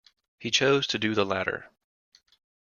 He 0.39 0.49
chose 0.49 0.87
to 0.87 0.97
do 0.97 1.13
the 1.13 1.23
latter. 1.27 1.69